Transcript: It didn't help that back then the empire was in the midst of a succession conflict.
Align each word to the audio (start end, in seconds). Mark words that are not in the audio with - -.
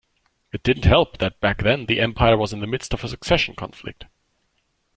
It 0.51 0.63
didn't 0.63 0.85
help 0.85 1.19
that 1.19 1.39
back 1.41 1.61
then 1.61 1.85
the 1.85 1.99
empire 1.99 2.35
was 2.35 2.53
in 2.53 2.59
the 2.59 2.65
midst 2.65 2.91
of 2.91 3.03
a 3.03 3.07
succession 3.07 3.53
conflict. 3.53 4.05